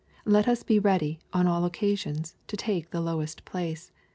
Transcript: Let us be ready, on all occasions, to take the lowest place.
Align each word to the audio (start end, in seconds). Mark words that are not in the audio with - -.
Let 0.25 0.47
us 0.47 0.63
be 0.63 0.79
ready, 0.79 1.19
on 1.31 1.45
all 1.45 1.63
occasions, 1.63 2.35
to 2.47 2.57
take 2.57 2.89
the 2.89 3.01
lowest 3.01 3.45
place. 3.45 3.91